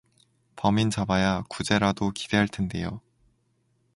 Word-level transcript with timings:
범인 0.55 0.89
잡아야 0.89 1.43
구제라도 1.47 2.09
기대할 2.09 2.47
텐데요 2.47 3.01